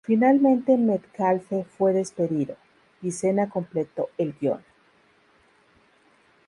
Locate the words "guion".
4.35-4.65